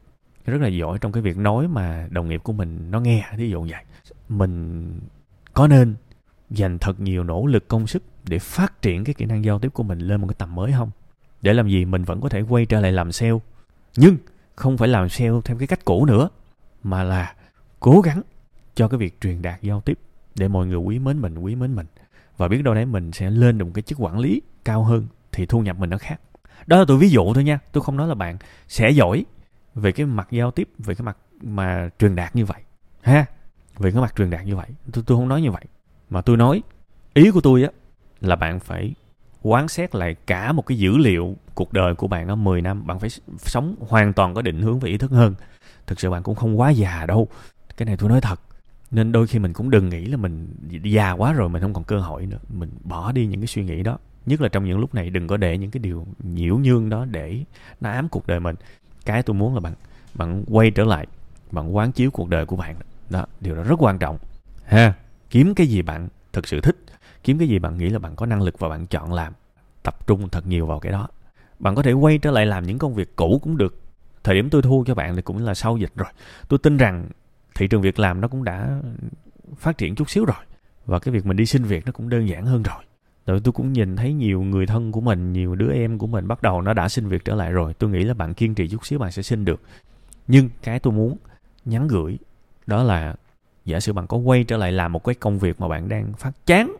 rất 0.46 0.62
là 0.62 0.68
giỏi 0.68 0.98
trong 1.02 1.12
cái 1.12 1.24
việc 1.24 1.38
nói 1.38 1.68
mà 1.68 2.08
đồng 2.10 2.30
nghiệp 2.30 2.42
của 2.44 2.54
mình 2.54 2.92
nó 2.92 3.00
nghe 3.00 3.26
ví 3.38 3.50
dụ 3.50 3.62
vậy. 3.62 3.84
Mình 4.30 5.00
có 5.54 5.68
nên 5.68 5.96
dành 6.50 6.80
thật 6.80 7.00
nhiều 7.00 7.24
nỗ 7.24 7.46
lực, 7.46 7.68
công 7.68 7.88
sức 7.88 8.04
để 8.28 8.40
phát 8.40 8.82
triển 8.82 9.04
cái 9.04 9.14
kỹ 9.14 9.26
năng 9.26 9.46
giao 9.46 9.60
tiếp 9.60 9.70
của 9.74 9.84
mình 9.84 10.00
lên 10.00 10.22
một 10.22 10.28
cái 10.28 10.36
tầm 10.38 10.56
mới 10.56 10.72
không? 10.72 10.92
Để 11.42 11.54
làm 11.54 11.70
gì 11.70 11.86
mình 11.86 12.04
vẫn 12.04 12.22
có 12.22 12.30
thể 12.30 12.42
quay 12.42 12.66
trở 12.66 12.82
lại 12.82 12.92
làm 12.92 13.12
sale. 13.12 13.40
Nhưng 13.98 14.18
không 14.56 14.78
phải 14.78 14.88
làm 14.88 15.10
sale 15.10 15.32
theo 15.46 15.58
cái 15.58 15.68
cách 15.68 15.86
cũ 15.86 16.06
nữa, 16.06 16.30
mà 16.84 17.04
là 17.04 17.36
cố 17.80 18.02
gắng 18.02 18.22
cho 18.76 18.88
cái 18.88 18.98
việc 18.98 19.22
truyền 19.22 19.42
đạt 19.42 19.62
giao 19.62 19.82
tiếp 19.82 20.00
để 20.36 20.48
mọi 20.48 20.68
người 20.68 20.78
quý 20.78 21.00
mến 21.00 21.22
mình, 21.22 21.38
quý 21.38 21.56
mến 21.56 21.76
mình. 21.76 21.88
Và 22.38 22.48
biết 22.48 22.62
đâu 22.62 22.74
đấy 22.74 22.86
mình 22.86 23.12
sẽ 23.12 23.30
lên 23.30 23.58
được 23.58 23.66
một 23.66 23.72
cái 23.74 23.82
chức 23.82 24.02
quản 24.02 24.20
lý 24.20 24.42
cao 24.66 24.84
hơn 24.84 25.08
thì 25.32 25.46
thu 25.46 25.60
nhập 25.60 25.80
mình 25.80 25.90
nó 25.90 25.98
khác. 25.98 26.22
Đó 26.68 26.80
là 26.80 26.86
tôi 26.88 26.98
ví 26.98 27.10
dụ 27.10 27.34
thôi 27.34 27.44
nha, 27.44 27.60
tôi 27.72 27.84
không 27.84 27.98
nói 27.98 28.08
là 28.08 28.16
bạn 28.16 28.38
sẽ 28.68 28.90
giỏi 28.90 29.26
về 29.76 29.92
cái 29.92 30.06
mặt 30.06 30.28
giao 30.32 30.52
tiếp, 30.52 30.70
về 30.78 30.96
cái 30.96 31.06
mặt 31.06 31.18
mà 31.42 31.90
truyền 32.00 32.16
đạt 32.16 32.36
như 32.36 32.46
vậy. 32.46 32.62
Ha, 33.02 33.26
về 33.78 33.92
cái 33.92 34.02
mặt 34.02 34.14
truyền 34.18 34.30
đạt 34.30 34.46
như 34.46 34.56
vậy, 34.56 34.68
tôi 34.92 35.04
tôi 35.08 35.18
không 35.18 35.28
nói 35.28 35.42
như 35.42 35.52
vậy. 35.52 35.64
Mà 36.10 36.22
tôi 36.22 36.38
nói 36.38 36.64
ý 37.14 37.32
của 37.32 37.42
tôi 37.42 37.64
á 37.64 37.70
là 38.22 38.36
bạn 38.36 38.60
phải 38.60 38.94
quán 39.46 39.68
xét 39.68 39.96
lại 39.96 40.16
cả 40.28 40.52
một 40.52 40.66
cái 40.66 40.78
dữ 40.78 40.98
liệu 40.98 41.36
cuộc 41.56 41.74
đời 41.74 41.96
của 41.96 42.08
bạn 42.08 42.28
ở 42.28 42.36
10 42.36 42.62
năm, 42.62 42.88
bạn 42.88 43.00
phải 43.00 43.10
sống 43.38 43.76
hoàn 43.80 44.14
toàn 44.14 44.34
có 44.34 44.42
định 44.42 44.62
hướng 44.62 44.80
và 44.80 44.88
ý 44.88 44.98
thức 44.98 45.12
hơn. 45.12 45.36
Thực 45.88 46.00
sự 46.00 46.10
bạn 46.10 46.24
cũng 46.24 46.36
không 46.36 46.60
quá 46.60 46.70
già 46.70 47.06
đâu. 47.06 47.28
Cái 47.78 47.86
này 47.86 47.98
tôi 47.98 48.10
nói 48.10 48.22
thật. 48.22 48.40
Nên 48.92 49.12
đôi 49.12 49.28
khi 49.28 49.40
mình 49.40 49.54
cũng 49.54 49.70
đừng 49.70 49.90
nghĩ 49.90 50.06
là 50.06 50.18
mình 50.18 50.48
già 50.84 51.12
quá 51.12 51.34
rồi 51.34 51.50
mình 51.50 51.62
không 51.62 51.74
còn 51.74 51.84
cơ 51.84 52.00
hội 52.00 52.26
nữa. 52.26 52.38
Mình 52.50 52.70
bỏ 52.84 53.12
đi 53.12 53.26
những 53.26 53.40
cái 53.42 53.48
suy 53.48 53.64
nghĩ 53.64 53.84
đó. 53.84 53.98
Nhất 54.26 54.42
là 54.42 54.50
trong 54.50 54.66
những 54.66 54.80
lúc 54.80 54.96
này 54.96 55.10
đừng 55.10 55.28
có 55.28 55.38
để 55.38 55.58
những 55.58 55.72
cái 55.72 55.80
điều 55.80 56.08
nhiễu 56.24 56.58
nhương 56.58 56.90
đó 56.90 57.06
để 57.06 57.44
nó 57.82 57.90
ám 57.90 58.10
cuộc 58.10 58.28
đời 58.28 58.40
mình. 58.40 58.56
Cái 59.06 59.24
tôi 59.24 59.34
muốn 59.34 59.54
là 59.54 59.60
bạn 59.60 59.74
bạn 60.14 60.44
quay 60.48 60.72
trở 60.72 60.84
lại, 60.84 61.08
bạn 61.52 61.76
quán 61.76 61.92
chiếu 61.92 62.12
cuộc 62.12 62.30
đời 62.30 62.46
của 62.46 62.56
bạn. 62.56 62.76
Đó, 63.10 63.26
điều 63.42 63.56
đó 63.56 63.64
rất 63.64 63.82
quan 63.82 63.98
trọng. 63.98 64.18
Ha, 64.66 64.94
kiếm 65.30 65.56
cái 65.56 65.68
gì 65.68 65.82
bạn 65.82 66.08
thực 66.34 66.48
sự 66.48 66.62
thích? 66.62 66.76
Kiếm 67.26 67.38
cái 67.40 67.48
gì 67.48 67.60
bạn 67.60 67.78
nghĩ 67.78 67.90
là 67.90 68.00
bạn 68.00 68.16
có 68.16 68.26
năng 68.26 68.42
lực 68.42 68.60
và 68.60 68.70
bạn 68.70 68.86
chọn 68.86 69.14
làm? 69.14 69.34
Tập 69.84 70.08
trung 70.08 70.30
thật 70.30 70.48
nhiều 70.48 70.66
vào 70.66 70.80
cái 70.80 70.92
đó. 70.92 71.08
Bạn 71.60 71.76
có 71.76 71.84
thể 71.84 71.92
quay 71.92 72.18
trở 72.18 72.32
lại 72.32 72.46
làm 72.46 72.66
những 72.66 72.78
công 72.78 72.94
việc 72.94 73.16
cũ 73.16 73.40
cũng 73.44 73.58
được. 73.58 73.80
Thời 74.24 74.36
điểm 74.36 74.50
tôi 74.50 74.62
thu 74.62 74.84
cho 74.88 74.96
bạn 74.96 75.16
thì 75.16 75.22
cũng 75.22 75.46
là 75.46 75.54
sau 75.54 75.78
dịch 75.78 75.92
rồi. 75.96 76.10
Tôi 76.48 76.60
tin 76.60 76.78
rằng 76.78 77.10
thị 77.56 77.68
trường 77.68 77.82
việc 77.82 78.00
làm 78.00 78.22
nó 78.22 78.28
cũng 78.28 78.44
đã 78.44 78.82
phát 79.58 79.78
triển 79.78 79.96
chút 79.96 80.10
xíu 80.10 80.26
rồi 80.26 80.38
và 80.86 81.00
cái 81.00 81.14
việc 81.14 81.26
mình 81.26 81.38
đi 81.38 81.46
xin 81.46 81.64
việc 81.64 81.86
nó 81.86 81.92
cũng 81.92 82.10
đơn 82.10 82.30
giản 82.30 82.46
hơn 82.46 82.64
rồi. 82.64 82.84
Rồi 83.26 83.42
tôi 83.44 83.52
cũng 83.52 83.74
nhìn 83.74 83.96
thấy 83.96 84.14
nhiều 84.14 84.42
người 84.42 84.66
thân 84.66 84.92
của 84.92 85.02
mình, 85.02 85.34
nhiều 85.34 85.56
đứa 85.56 85.72
em 85.74 85.98
của 85.98 86.08
mình 86.08 86.28
bắt 86.28 86.42
đầu 86.42 86.62
nó 86.62 86.74
đã 86.74 86.90
xin 86.90 87.08
việc 87.08 87.26
trở 87.26 87.36
lại 87.36 87.52
rồi. 87.52 87.74
Tôi 87.74 87.90
nghĩ 87.90 88.04
là 88.04 88.14
bạn 88.14 88.34
kiên 88.34 88.56
trì 88.56 88.68
chút 88.68 88.86
xíu 88.86 89.00
bạn 89.00 89.12
sẽ 89.12 89.22
xin 89.22 89.46
được. 89.46 89.62
Nhưng 90.28 90.50
cái 90.64 90.80
tôi 90.80 90.94
muốn 90.94 91.18
nhắn 91.66 91.88
gửi 91.88 92.18
đó 92.68 92.84
là 92.84 93.16
giả 93.66 93.80
sử 93.80 93.94
bạn 93.94 94.08
có 94.08 94.18
quay 94.18 94.44
trở 94.44 94.58
lại 94.58 94.72
làm 94.72 94.92
một 94.94 95.04
cái 95.04 95.16
công 95.16 95.40
việc 95.40 95.62
mà 95.62 95.68
bạn 95.68 95.90
đang 95.90 96.14
phát 96.14 96.32
chán 96.46 96.76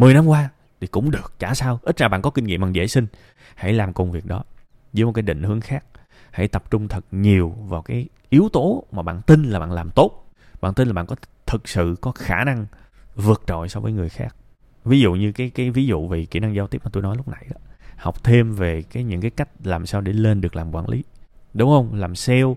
10 0.00 0.14
năm 0.14 0.26
qua 0.26 0.48
thì 0.80 0.86
cũng 0.86 1.10
được, 1.10 1.32
chả 1.38 1.54
sao. 1.54 1.80
Ít 1.82 1.96
ra 1.96 2.08
bạn 2.08 2.22
có 2.22 2.30
kinh 2.30 2.44
nghiệm 2.44 2.60
bằng 2.60 2.74
dễ 2.74 2.86
sinh. 2.86 3.06
Hãy 3.54 3.72
làm 3.72 3.92
công 3.92 4.12
việc 4.12 4.26
đó 4.26 4.44
với 4.92 5.04
một 5.04 5.12
cái 5.12 5.22
định 5.22 5.42
hướng 5.42 5.60
khác. 5.60 5.84
Hãy 6.30 6.48
tập 6.48 6.70
trung 6.70 6.88
thật 6.88 7.04
nhiều 7.10 7.54
vào 7.68 7.82
cái 7.82 8.08
yếu 8.28 8.48
tố 8.52 8.84
mà 8.92 9.02
bạn 9.02 9.22
tin 9.22 9.42
là 9.42 9.60
bạn 9.60 9.72
làm 9.72 9.90
tốt. 9.90 10.26
Bạn 10.60 10.74
tin 10.74 10.88
là 10.88 10.94
bạn 10.94 11.06
có 11.06 11.16
thực 11.46 11.68
sự 11.68 11.96
có 12.00 12.12
khả 12.12 12.44
năng 12.44 12.66
vượt 13.14 13.42
trội 13.46 13.68
so 13.68 13.80
với 13.80 13.92
người 13.92 14.08
khác. 14.08 14.36
Ví 14.84 15.00
dụ 15.00 15.12
như 15.12 15.32
cái 15.32 15.50
cái 15.50 15.70
ví 15.70 15.86
dụ 15.86 16.08
về 16.08 16.24
kỹ 16.24 16.40
năng 16.40 16.54
giao 16.54 16.66
tiếp 16.66 16.80
mà 16.84 16.90
tôi 16.92 17.02
nói 17.02 17.16
lúc 17.16 17.28
nãy 17.28 17.46
đó. 17.50 17.60
Học 17.96 18.24
thêm 18.24 18.52
về 18.52 18.82
cái 18.82 19.04
những 19.04 19.20
cái 19.20 19.30
cách 19.30 19.48
làm 19.64 19.86
sao 19.86 20.00
để 20.00 20.12
lên 20.12 20.40
được 20.40 20.56
làm 20.56 20.74
quản 20.74 20.88
lý. 20.88 21.04
Đúng 21.54 21.70
không? 21.70 21.94
Làm 21.94 22.14
sale, 22.14 22.54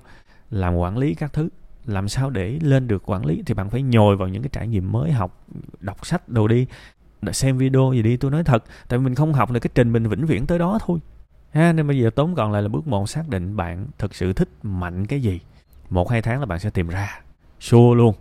làm 0.50 0.76
quản 0.76 0.98
lý 0.98 1.14
các 1.14 1.34
thứ. 1.34 1.50
Làm 1.86 2.10
sao 2.10 2.30
để 2.30 2.60
lên 2.62 2.88
được 2.88 3.10
quản 3.10 3.26
lý 3.26 3.44
thì 3.46 3.54
bạn 3.54 3.70
phải 3.70 3.82
nhồi 3.82 4.18
vào 4.18 4.28
những 4.28 4.42
cái 4.42 4.50
trải 4.54 4.68
nghiệm 4.68 4.92
mới, 4.92 5.12
học, 5.12 5.46
đọc 5.80 6.06
sách 6.06 6.30
đồ 6.30 6.48
đi 6.48 6.68
xem 7.32 7.58
video 7.58 7.92
gì 7.94 8.02
đi, 8.02 8.18
tôi 8.18 8.32
nói 8.32 8.44
thật, 8.44 8.64
tại 8.88 9.00
vì 9.00 9.06
mình 9.06 9.16
không 9.16 9.34
học 9.34 9.52
được 9.52 9.60
cái 9.60 9.72
trình 9.76 9.92
mình 9.92 10.08
vĩnh 10.08 10.26
viễn 10.26 10.46
tới 10.46 10.60
đó 10.60 10.80
thôi. 10.86 11.00
Ha, 11.52 11.74
nên 11.74 11.88
bây 11.88 12.00
giờ 12.00 12.10
tốn 12.10 12.36
còn 12.36 12.52
lại 12.52 12.62
là 12.62 12.68
bước 12.68 12.88
một, 12.88 13.10
xác 13.10 13.30
định 13.30 13.56
bạn 13.56 13.88
thực 13.98 14.16
sự 14.16 14.34
thích 14.34 14.50
mạnh 14.64 15.06
cái 15.06 15.22
gì. 15.22 15.40
Một, 15.90 16.10
hai 16.10 16.22
tháng 16.22 16.40
là 16.40 16.46
bạn 16.46 16.60
sẽ 16.60 16.70
tìm 16.70 16.88
ra. 16.88 17.22
Sure 17.60 17.98
luôn. 17.98 18.16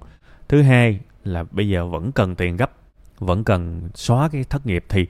Thứ 0.48 0.62
hai 0.62 1.00
là 1.24 1.44
bây 1.50 1.68
giờ 1.68 1.86
vẫn 1.86 2.12
cần 2.12 2.34
tiền 2.34 2.56
gấp, 2.56 2.72
vẫn 3.18 3.44
cần 3.44 3.88
xóa 3.94 4.28
cái 4.28 4.44
thất 4.44 4.66
nghiệp 4.66 4.84
thì 4.88 5.06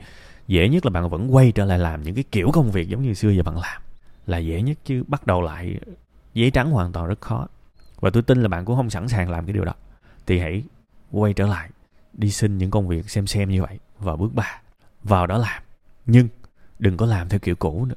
dễ 0.46 0.68
nhất 0.68 0.86
là 0.86 0.90
bạn 0.90 1.10
vẫn 1.10 1.34
quay 1.34 1.52
trở 1.52 1.64
lại 1.64 1.78
làm 1.78 2.02
những 2.02 2.14
cái 2.14 2.24
kiểu 2.32 2.50
công 2.52 2.70
việc 2.70 2.88
giống 2.88 3.02
như 3.02 3.14
xưa 3.14 3.30
giờ 3.30 3.42
bạn 3.42 3.58
làm. 3.58 3.82
Là 4.26 4.38
dễ 4.38 4.62
nhất 4.62 4.78
chứ, 4.84 5.04
bắt 5.08 5.26
đầu 5.26 5.42
lại 5.42 5.80
giấy 6.34 6.50
trắng 6.50 6.70
hoàn 6.70 6.92
toàn 6.92 7.06
rất 7.06 7.20
khó. 7.20 7.46
Và 8.00 8.10
tôi 8.10 8.22
tin 8.22 8.42
là 8.42 8.48
bạn 8.48 8.64
cũng 8.64 8.76
không 8.76 8.90
sẵn 8.90 9.08
sàng 9.08 9.30
làm 9.30 9.46
cái 9.46 9.52
điều 9.52 9.64
đó. 9.64 9.74
Thì 10.26 10.38
hãy 10.38 10.62
quay 11.10 11.32
trở 11.32 11.46
lại 11.46 11.70
đi 12.12 12.30
xin 12.30 12.58
những 12.58 12.70
công 12.70 12.88
việc 12.88 13.10
xem 13.10 13.26
xem 13.26 13.50
như 13.50 13.62
vậy 13.62 13.78
và 13.98 14.16
bước 14.16 14.34
ba 14.34 14.60
vào 15.02 15.26
đó 15.26 15.38
làm. 15.38 15.62
Nhưng 16.06 16.28
đừng 16.78 16.96
có 16.96 17.06
làm 17.06 17.28
theo 17.28 17.40
kiểu 17.40 17.56
cũ 17.56 17.84
nữa. 17.84 17.94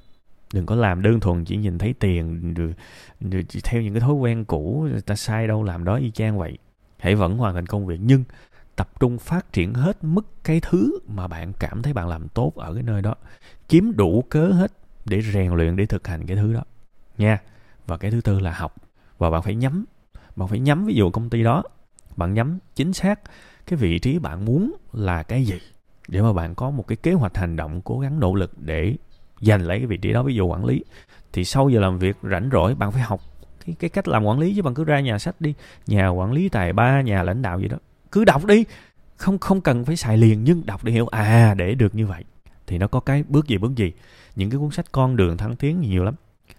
Đừng 0.53 0.65
có 0.65 0.75
làm 0.75 1.01
đơn 1.01 1.19
thuần 1.19 1.45
chỉ 1.45 1.57
nhìn 1.57 1.77
thấy 1.77 1.93
tiền 1.99 2.53
rồi, 2.53 2.73
rồi 3.31 3.45
chỉ 3.49 3.59
theo 3.63 3.81
những 3.81 3.93
cái 3.93 4.01
thói 4.01 4.13
quen 4.13 4.45
cũ 4.45 4.87
ta 5.05 5.15
sai 5.15 5.47
đâu 5.47 5.63
làm 5.63 5.83
đó 5.83 5.95
y 5.95 6.11
chang 6.11 6.37
vậy. 6.37 6.57
Hãy 6.99 7.15
vẫn 7.15 7.37
hoàn 7.37 7.53
thành 7.53 7.65
công 7.65 7.85
việc 7.85 7.99
nhưng 8.01 8.23
tập 8.75 8.89
trung 8.99 9.17
phát 9.17 9.53
triển 9.53 9.73
hết 9.73 10.03
mức 10.03 10.25
cái 10.43 10.59
thứ 10.59 10.99
mà 11.07 11.27
bạn 11.27 11.53
cảm 11.59 11.81
thấy 11.81 11.93
bạn 11.93 12.07
làm 12.07 12.27
tốt 12.27 12.53
ở 12.55 12.73
cái 12.73 12.83
nơi 12.83 13.01
đó. 13.01 13.15
Kiếm 13.69 13.93
đủ 13.95 14.23
cớ 14.29 14.47
hết 14.47 14.71
để 15.05 15.21
rèn 15.21 15.51
luyện 15.51 15.75
để 15.75 15.85
thực 15.85 16.07
hành 16.07 16.25
cái 16.25 16.37
thứ 16.37 16.53
đó. 16.53 16.63
Nha. 17.17 17.41
Và 17.87 17.97
cái 17.97 18.11
thứ 18.11 18.21
tư 18.21 18.39
là 18.39 18.51
học. 18.51 18.75
Và 19.17 19.29
bạn 19.29 19.41
phải 19.41 19.55
nhắm. 19.55 19.85
Bạn 20.35 20.47
phải 20.47 20.59
nhắm 20.59 20.85
ví 20.85 20.93
dụ 20.93 21.11
công 21.11 21.29
ty 21.29 21.43
đó 21.43 21.63
bạn 22.15 22.33
nhắm 22.33 22.59
chính 22.75 22.93
xác 22.93 23.19
cái 23.67 23.77
vị 23.77 23.99
trí 23.99 24.19
bạn 24.19 24.45
muốn 24.45 24.75
là 24.93 25.23
cái 25.23 25.45
gì 25.45 25.59
để 26.07 26.21
mà 26.21 26.33
bạn 26.33 26.55
có 26.55 26.69
một 26.69 26.87
cái 26.87 26.95
kế 26.95 27.13
hoạch 27.13 27.37
hành 27.37 27.55
động 27.55 27.81
cố 27.81 27.99
gắng 27.99 28.19
nỗ 28.19 28.35
lực 28.35 28.51
để 28.57 28.95
giành 29.41 29.61
lấy 29.61 29.77
cái 29.77 29.87
vị 29.87 29.97
trí 29.97 30.13
đó. 30.13 30.23
Ví 30.23 30.35
dụ 30.35 30.47
quản 30.47 30.65
lý 30.65 30.83
thì 31.33 31.45
sau 31.45 31.69
giờ 31.69 31.79
làm 31.79 31.99
việc 31.99 32.17
rảnh 32.31 32.49
rỗi 32.51 32.75
bạn 32.75 32.91
phải 32.91 33.01
học 33.01 33.21
cái, 33.65 33.75
cái 33.79 33.89
cách 33.89 34.07
làm 34.07 34.23
quản 34.23 34.39
lý 34.39 34.55
chứ 34.55 34.61
bạn 34.61 34.73
cứ 34.73 34.83
ra 34.83 34.99
nhà 34.99 35.19
sách 35.19 35.41
đi 35.41 35.53
nhà 35.87 36.09
quản 36.09 36.31
lý 36.31 36.49
tài 36.49 36.73
ba 36.73 37.01
nhà 37.01 37.23
lãnh 37.23 37.41
đạo 37.41 37.59
gì 37.59 37.67
đó. 37.67 37.77
Cứ 38.11 38.25
đọc 38.25 38.45
đi 38.45 38.63
không 39.17 39.37
không 39.37 39.61
cần 39.61 39.85
phải 39.85 39.95
xài 39.95 40.17
liền 40.17 40.43
nhưng 40.43 40.65
đọc 40.65 40.83
để 40.83 40.91
hiểu 40.91 41.07
à 41.07 41.53
để 41.57 41.75
được 41.75 41.95
như 41.95 42.07
vậy. 42.07 42.23
Thì 42.67 42.77
nó 42.77 42.87
có 42.87 42.99
cái 42.99 43.23
bước 43.27 43.47
gì 43.47 43.57
bước 43.57 43.75
gì? 43.75 43.91
Những 44.35 44.49
cái 44.49 44.59
cuốn 44.59 44.71
sách 44.71 44.91
con 44.91 45.15
đường 45.15 45.37
thăng 45.37 45.55
tiến 45.55 45.81
nhiều 45.81 46.03
lắm. 46.03 46.15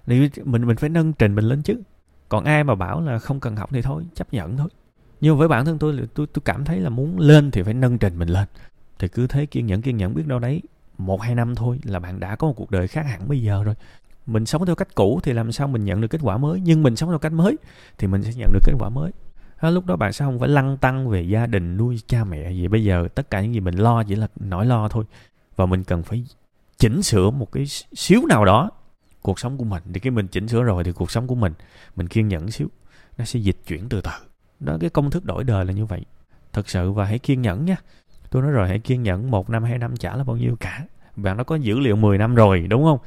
Thì 0.07 0.29
mình 0.45 0.67
mình 0.67 0.77
phải 0.77 0.91
nâng 0.91 1.13
trình 1.13 1.35
mình 1.35 1.45
lên 1.45 1.63
chứ. 1.63 1.81
Còn 2.29 2.45
ai 2.45 2.65
mà 2.65 2.75
bảo 2.75 3.01
là 3.01 3.19
không 3.19 3.41
cần 3.41 3.57
học 3.57 3.71
thì 3.73 3.83
thôi 3.83 4.05
chấp 4.15 4.33
nhận 4.33 4.57
thôi 4.57 4.69
nhưng 5.21 5.39
với 5.39 5.49
bản 5.49 5.65
thân 5.65 5.79
tôi 5.79 6.01
tôi 6.15 6.27
tôi 6.27 6.43
cảm 6.45 6.65
thấy 6.65 6.81
là 6.81 6.89
muốn 6.89 7.19
lên 7.19 7.51
thì 7.51 7.63
phải 7.63 7.75
nâng 7.75 7.99
trình 7.99 8.19
mình 8.19 8.29
lên. 8.29 8.49
Thì 8.99 9.09
cứ 9.09 9.27
thế 9.27 9.47
kiên 9.47 9.67
nhẫn 9.67 9.83
kiên 9.83 9.97
nhẫn 9.97 10.15
biết 10.15 10.27
đâu 10.27 10.39
đấy 10.39 10.63
một 10.99 11.23
hai 11.23 11.35
năm 11.35 11.55
thôi 11.55 11.81
là 11.85 11.99
bạn 11.99 12.21
đã 12.21 12.37
có 12.37 12.47
một 12.47 12.55
cuộc 12.57 12.71
đời 12.71 12.89
khác 12.89 13.07
hẳn 13.07 13.29
bây 13.29 13.43
giờ 13.43 13.63
rồi. 13.65 13.75
Mình 14.27 14.47
sống 14.47 14.67
theo 14.67 14.75
cách 14.75 14.95
cũ 14.95 15.21
thì 15.23 15.33
làm 15.33 15.53
sao 15.53 15.69
mình 15.69 15.85
nhận 15.85 16.01
được 16.01 16.09
kết 16.09 16.21
quả 16.23 16.37
mới? 16.37 16.61
Nhưng 16.61 16.83
mình 16.83 16.97
sống 16.97 17.09
theo 17.09 17.19
cách 17.19 17.33
mới 17.33 17.57
thì 17.99 18.07
mình 18.07 18.23
sẽ 18.23 18.31
nhận 18.37 18.53
được 18.53 18.61
kết 18.65 18.73
quả 18.79 18.89
mới. 18.89 19.13
À, 19.57 19.71
lúc 19.71 19.87
đó 19.87 19.97
bạn 19.97 20.13
sẽ 20.13 20.25
không 20.25 20.39
phải 20.39 20.49
lăn 20.49 20.77
tăng 20.77 21.09
về 21.09 21.23
gia 21.23 21.47
đình 21.47 21.77
nuôi 21.77 22.01
cha 22.07 22.25
mẹ 22.25 22.51
gì. 22.51 22.69
Bây 22.69 22.85
giờ 22.85 23.09
tất 23.15 23.31
cả 23.31 23.41
những 23.41 23.55
gì 23.55 23.61
mình 23.61 23.75
lo 23.75 24.03
chỉ 24.03 24.15
là 24.15 24.29
nỗi 24.41 24.67
lo 24.67 24.89
thôi. 24.89 25.05
Và 25.57 25.67
mình 25.67 25.85
cần 25.85 26.03
phải 26.03 26.25
chỉnh 26.79 27.03
sửa 27.03 27.31
một 27.31 27.53
cái 27.53 27.67
xíu 27.95 28.27
nào 28.29 28.45
đó 28.45 28.71
cuộc 29.23 29.39
sống 29.39 29.59
của 29.59 29.65
mình. 29.65 29.83
Thì 29.93 30.01
khi 30.01 30.11
mình 30.11 30.27
chỉnh 30.27 30.49
sửa 30.49 30.63
rồi 30.63 30.85
thì 30.85 30.93
cuộc 30.93 31.11
sống 31.11 31.27
của 31.27 31.35
mình 31.35 31.53
mình 31.97 32.09
kiên 32.09 32.29
nhẫn 32.29 32.51
xíu 32.51 32.69
nó 33.19 33.25
sẽ 33.25 33.41
dịch 33.41 33.59
chuyển 33.67 33.89
từ 33.89 34.01
từ 34.01 34.11
đó, 34.61 34.77
cái 34.81 34.91
công 34.91 35.11
thức 35.11 35.25
đổi 35.25 35.45
đời 35.45 35.65
là 35.65 35.73
như 35.73 35.85
vậy. 35.85 36.05
Thật 36.53 36.69
sự 36.69 36.93
và 36.93 37.05
hãy 37.05 37.19
kiên 37.19 37.43
nhẫn 37.43 37.65
nha. 37.65 37.77
Tôi 38.31 38.43
nói 38.43 38.51
rồi, 38.51 38.69
hãy 38.69 38.79
kiên 38.79 39.03
nhẫn. 39.03 39.31
Một 39.31 39.51
năm, 39.51 39.65
hai 39.65 39.79
năm 39.79 39.97
chả 39.97 40.17
là 40.17 40.25
bao 40.25 40.37
nhiêu 40.37 40.57
cả. 40.61 40.85
Bạn 41.17 41.37
đã 41.37 41.45
có 41.45 41.57
dữ 41.57 41.79
liệu 41.79 41.97
10 41.97 42.19
năm 42.19 42.35
rồi, 42.35 42.67
đúng 42.69 42.85
không? 42.85 42.99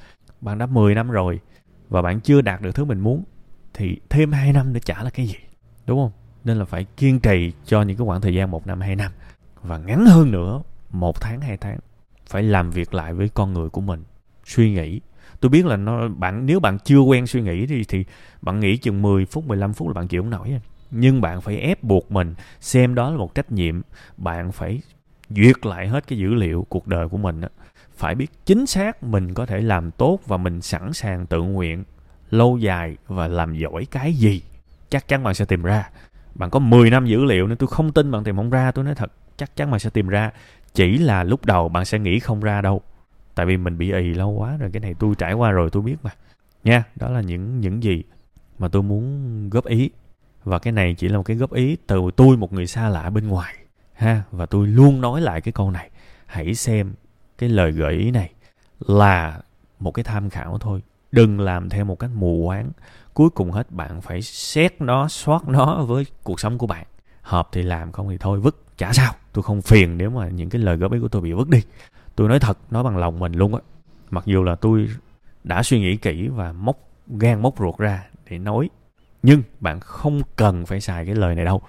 Bạn 0.41 0.57
đã 0.57 0.65
10 0.65 0.95
năm 0.95 1.11
rồi 1.11 1.39
và 1.89 2.01
bạn 2.01 2.19
chưa 2.21 2.41
đạt 2.41 2.61
được 2.61 2.75
thứ 2.75 2.85
mình 2.85 2.99
muốn, 2.99 3.23
thì 3.73 3.99
thêm 4.09 4.31
2 4.31 4.53
năm 4.53 4.73
nữa 4.73 4.79
chả 4.85 5.03
là 5.03 5.09
cái 5.09 5.27
gì? 5.27 5.35
Đúng 5.85 5.99
không? 5.99 6.11
Nên 6.43 6.57
là 6.57 6.65
phải 6.65 6.85
kiên 6.97 7.19
trì 7.19 7.51
cho 7.65 7.81
những 7.81 7.97
cái 7.97 8.05
khoảng 8.05 8.21
thời 8.21 8.33
gian 8.33 8.51
một 8.51 8.67
năm, 8.67 8.81
hai 8.81 8.95
năm 8.95 9.11
và 9.61 9.77
ngắn 9.77 10.05
hơn 10.05 10.31
nữa, 10.31 10.61
một 10.91 11.21
tháng, 11.21 11.41
hai 11.41 11.57
tháng 11.57 11.79
phải 12.27 12.43
làm 12.43 12.71
việc 12.71 12.93
lại 12.93 13.13
với 13.13 13.29
con 13.29 13.53
người 13.53 13.69
của 13.69 13.81
mình. 13.81 14.03
Suy 14.45 14.71
nghĩ. 14.71 15.01
Tôi 15.39 15.49
biết 15.49 15.65
là 15.65 15.77
nó, 15.77 16.07
bạn, 16.07 16.45
nếu 16.45 16.59
bạn 16.59 16.77
chưa 16.79 16.99
quen 16.99 17.27
suy 17.27 17.41
nghĩ 17.41 17.65
thì 17.65 17.83
thì 17.83 18.05
bạn 18.41 18.59
nghĩ 18.59 18.77
chừng 18.77 19.01
10 19.01 19.25
phút 19.25 19.47
15 19.47 19.73
phút 19.73 19.87
là 19.87 19.93
bạn 19.93 20.07
chịu 20.07 20.21
không 20.21 20.29
nổi 20.29 20.59
nhưng 20.91 21.21
bạn 21.21 21.41
phải 21.41 21.57
ép 21.57 21.83
buộc 21.83 22.11
mình 22.11 22.35
xem 22.59 22.95
đó 22.95 23.11
là 23.11 23.17
một 23.17 23.35
trách 23.35 23.51
nhiệm. 23.51 23.81
Bạn 24.17 24.51
phải 24.51 24.81
duyệt 25.29 25.65
lại 25.65 25.87
hết 25.87 26.07
cái 26.07 26.19
dữ 26.19 26.33
liệu 26.33 26.65
cuộc 26.69 26.87
đời 26.87 27.07
của 27.07 27.17
mình 27.17 27.41
phải 27.99 28.15
biết 28.15 28.31
chính 28.45 28.65
xác 28.65 29.03
mình 29.03 29.33
có 29.33 29.45
thể 29.45 29.61
làm 29.61 29.91
tốt 29.91 30.19
và 30.25 30.37
mình 30.37 30.61
sẵn 30.61 30.93
sàng 30.93 31.25
tự 31.25 31.41
nguyện, 31.41 31.83
lâu 32.29 32.57
dài 32.57 32.97
và 33.07 33.27
làm 33.27 33.55
giỏi 33.55 33.85
cái 33.91 34.13
gì. 34.13 34.41
Chắc 34.89 35.07
chắn 35.07 35.23
bạn 35.23 35.33
sẽ 35.33 35.45
tìm 35.45 35.63
ra. 35.63 35.89
Bạn 36.35 36.49
có 36.49 36.59
10 36.59 36.89
năm 36.89 37.05
dữ 37.05 37.23
liệu 37.23 37.47
nên 37.47 37.57
tôi 37.57 37.67
không 37.67 37.91
tin 37.91 38.11
bạn 38.11 38.23
tìm 38.23 38.35
không 38.35 38.49
ra, 38.49 38.71
tôi 38.71 38.85
nói 38.85 38.95
thật, 38.95 39.11
chắc 39.37 39.55
chắn 39.55 39.71
bạn 39.71 39.79
sẽ 39.79 39.89
tìm 39.89 40.07
ra. 40.07 40.31
Chỉ 40.73 40.97
là 40.97 41.23
lúc 41.23 41.45
đầu 41.45 41.69
bạn 41.69 41.85
sẽ 41.85 41.99
nghĩ 41.99 42.19
không 42.19 42.39
ra 42.39 42.61
đâu. 42.61 42.81
Tại 43.35 43.45
vì 43.45 43.57
mình 43.57 43.77
bị 43.77 43.91
ì 43.91 44.13
lâu 44.13 44.29
quá 44.29 44.57
rồi, 44.57 44.69
cái 44.73 44.79
này 44.79 44.93
tôi 44.99 45.15
trải 45.17 45.33
qua 45.33 45.51
rồi, 45.51 45.69
tôi 45.69 45.83
biết 45.83 45.95
mà. 46.03 46.11
Nha, 46.63 46.83
đó 46.95 47.09
là 47.09 47.21
những 47.21 47.59
những 47.59 47.83
gì 47.83 48.03
mà 48.59 48.67
tôi 48.67 48.83
muốn 48.83 49.49
góp 49.49 49.65
ý 49.65 49.89
và 50.49 50.59
cái 50.59 50.73
này 50.73 50.95
chỉ 50.97 51.07
là 51.07 51.17
một 51.17 51.23
cái 51.23 51.37
góp 51.37 51.53
ý 51.53 51.77
từ 51.87 52.01
tôi, 52.15 52.37
một 52.37 52.53
người 52.53 52.67
xa 52.67 52.89
lạ 52.89 53.09
bên 53.09 53.27
ngoài. 53.27 53.55
Ha, 53.93 54.23
và 54.31 54.45
tôi 54.45 54.67
luôn 54.67 55.01
nói 55.01 55.21
lại 55.21 55.41
cái 55.41 55.51
câu 55.51 55.71
này. 55.71 55.89
Hãy 56.25 56.55
xem 56.55 56.93
cái 57.37 57.49
lời 57.49 57.71
gợi 57.71 57.93
ý 57.93 58.11
này 58.11 58.31
là 58.79 59.39
một 59.79 59.91
cái 59.91 60.03
tham 60.03 60.29
khảo 60.29 60.57
thôi. 60.57 60.81
Đừng 61.11 61.39
làm 61.39 61.69
theo 61.69 61.85
một 61.85 61.99
cách 61.99 62.09
mù 62.15 62.45
quáng. 62.47 62.71
Cuối 63.13 63.29
cùng 63.29 63.51
hết, 63.51 63.71
bạn 63.71 64.01
phải 64.01 64.21
xét 64.21 64.81
nó, 64.81 65.07
soát 65.07 65.47
nó 65.47 65.83
với 65.83 66.05
cuộc 66.23 66.39
sống 66.39 66.57
của 66.57 66.67
bạn. 66.67 66.85
Hợp 67.21 67.49
thì 67.51 67.61
làm, 67.63 67.91
không 67.91 68.09
thì 68.09 68.17
thôi, 68.17 68.39
vứt. 68.39 68.77
Chả 68.77 68.93
sao, 68.93 69.13
tôi 69.33 69.43
không 69.43 69.61
phiền 69.61 69.97
nếu 69.97 70.09
mà 70.09 70.29
những 70.29 70.49
cái 70.49 70.61
lời 70.61 70.77
góp 70.77 70.91
ý 70.91 70.99
của 70.99 71.07
tôi 71.07 71.21
bị 71.21 71.31
vứt 71.31 71.49
đi. 71.49 71.61
Tôi 72.15 72.29
nói 72.29 72.39
thật, 72.39 72.57
nói 72.71 72.83
bằng 72.83 72.97
lòng 72.97 73.19
mình 73.19 73.33
luôn 73.33 73.55
á. 73.55 73.61
Mặc 74.09 74.25
dù 74.25 74.43
là 74.43 74.55
tôi 74.55 74.89
đã 75.43 75.63
suy 75.63 75.79
nghĩ 75.79 75.97
kỹ 75.97 76.27
và 76.27 76.51
móc, 76.51 76.77
gan 77.07 77.41
móc 77.41 77.59
ruột 77.59 77.77
ra 77.77 78.03
để 78.29 78.37
nói 78.37 78.69
nhưng 79.23 79.43
bạn 79.59 79.79
không 79.79 80.21
cần 80.35 80.65
phải 80.65 80.81
xài 80.81 81.05
cái 81.05 81.15
lời 81.15 81.35
này 81.35 81.45
đâu. 81.45 81.61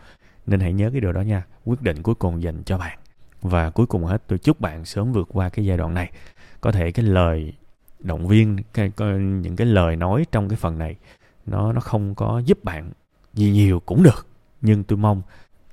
Nên 0.47 0.61
hãy 0.61 0.73
nhớ 0.73 0.91
cái 0.91 1.01
điều 1.01 1.13
đó 1.13 1.21
nha. 1.21 1.43
Quyết 1.65 1.83
định 1.83 2.03
cuối 2.03 2.15
cùng 2.15 2.43
dành 2.43 2.63
cho 2.65 2.79
bạn. 2.79 2.99
Và 3.43 3.71
cuối 3.71 3.87
cùng 3.87 4.05
hết 4.05 4.23
tôi 4.27 4.39
chúc 4.39 4.61
bạn 4.61 4.85
sớm 4.85 5.13
vượt 5.13 5.29
qua 5.33 5.49
cái 5.49 5.65
giai 5.65 5.77
đoạn 5.77 5.95
này. 5.95 6.13
Có 6.61 6.73
thể 6.73 6.93
cái 6.93 7.05
lời 7.05 7.53
động 7.99 8.27
viên 8.29 8.59
cái, 8.75 8.93
cái 8.97 9.09
những 9.19 9.57
cái 9.57 9.67
lời 9.67 9.97
nói 9.97 10.27
trong 10.33 10.49
cái 10.49 10.57
phần 10.57 10.79
này 10.79 10.97
nó 11.47 11.73
nó 11.73 11.81
không 11.81 12.15
có 12.15 12.43
giúp 12.45 12.65
bạn 12.65 12.91
gì 13.35 13.51
nhiều 13.51 13.81
cũng 13.81 14.03
được. 14.03 14.27
Nhưng 14.61 14.85
tôi 14.85 14.99
mong 14.99 15.23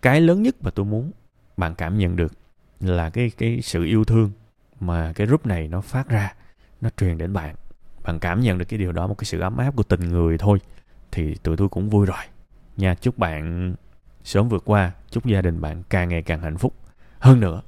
cái 0.01 0.21
lớn 0.21 0.41
nhất 0.43 0.55
mà 0.61 0.69
tôi 0.71 0.85
muốn 0.85 1.11
bạn 1.57 1.75
cảm 1.75 1.97
nhận 1.97 2.15
được 2.15 2.33
là 2.79 3.09
cái 3.09 3.31
cái 3.37 3.59
sự 3.61 3.83
yêu 3.83 4.03
thương 4.05 4.31
mà 4.79 5.13
cái 5.15 5.27
group 5.27 5.45
này 5.45 5.67
nó 5.67 5.81
phát 5.81 6.09
ra 6.09 6.33
nó 6.81 6.89
truyền 6.97 7.17
đến 7.17 7.33
bạn. 7.33 7.55
Bạn 8.03 8.19
cảm 8.19 8.41
nhận 8.41 8.57
được 8.57 8.65
cái 8.65 8.79
điều 8.79 8.91
đó 8.91 9.07
một 9.07 9.15
cái 9.17 9.25
sự 9.25 9.39
ấm 9.39 9.57
áp 9.57 9.75
của 9.75 9.83
tình 9.83 10.09
người 10.09 10.37
thôi 10.37 10.59
thì 11.11 11.35
tụi 11.35 11.57
tôi 11.57 11.69
cũng 11.69 11.89
vui 11.89 12.05
rồi. 12.05 12.23
Nha, 12.77 12.95
chúc 12.95 13.17
bạn 13.17 13.75
sớm 14.23 14.49
vượt 14.49 14.63
qua, 14.65 14.91
chúc 15.11 15.25
gia 15.25 15.41
đình 15.41 15.61
bạn 15.61 15.83
càng 15.89 16.09
ngày 16.09 16.21
càng 16.21 16.41
hạnh 16.41 16.57
phúc. 16.57 16.73
Hơn 17.19 17.39
nữa 17.39 17.61